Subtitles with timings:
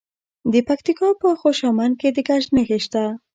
[0.51, 3.03] د پکتیکا په خوشامند کې د ګچ نښې شته.